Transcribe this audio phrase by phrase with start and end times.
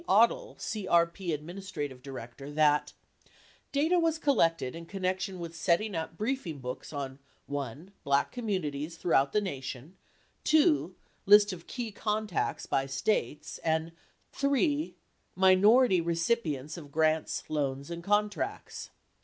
[0.09, 2.91] Odle, CRP administrative director, that:
[3.71, 9.31] Data was collected in connection with setting up briefing books on (1) black communities throughout
[9.31, 9.95] the Nation,
[10.43, 10.95] (2)
[11.27, 13.91] list of key contacts by states and
[14.31, 14.95] (3)
[15.35, 18.89] minority recipients of grants, loans, and contracts.